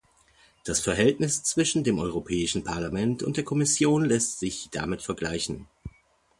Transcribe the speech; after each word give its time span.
Das 0.65 0.79
Verhältnis 0.79 1.43
zwischen 1.43 1.83
dem 1.83 1.99
Europäischen 1.99 2.63
Parlament 2.63 3.21
und 3.21 3.37
der 3.37 3.43
Kommission 3.43 4.03
lässt 4.03 4.39
sich 4.39 4.69
damit 4.71 5.03
vergleichen. 5.03 5.67